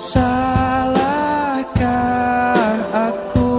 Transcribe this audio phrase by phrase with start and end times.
[0.00, 1.60] Salahkah
[2.88, 3.52] aku